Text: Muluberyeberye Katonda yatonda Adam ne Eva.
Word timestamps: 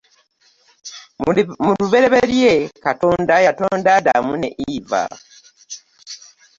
Muluberyeberye 1.63 2.53
Katonda 2.85 3.33
yatonda 3.45 3.89
Adam 3.99 4.25
ne 4.41 4.49
Eva. 4.73 5.03